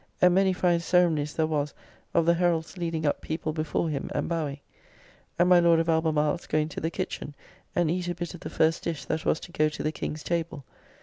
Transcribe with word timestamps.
And 0.19 0.33
many 0.33 0.51
fine 0.51 0.79
ceremonies 0.79 1.35
there 1.35 1.45
was 1.45 1.75
of 2.15 2.25
the 2.25 2.33
Heralds 2.33 2.75
leading 2.75 3.05
up 3.05 3.21
people 3.21 3.53
before 3.53 3.87
him, 3.87 4.09
and 4.15 4.27
bowing; 4.27 4.57
and 5.37 5.47
my 5.47 5.59
Lord 5.59 5.79
of 5.79 5.89
Albemarle's 5.89 6.47
going 6.47 6.69
to 6.69 6.81
the 6.81 6.89
kitchin 6.89 7.35
and 7.75 7.91
eat 7.91 8.07
a 8.07 8.15
bit 8.15 8.33
of 8.33 8.39
the 8.39 8.49
first 8.49 8.81
dish 8.81 9.05
that 9.05 9.25
was 9.25 9.39
to 9.41 9.51
go 9.51 9.69
to 9.69 9.83
the 9.83 9.91
King's 9.91 10.23
table. 10.23 10.65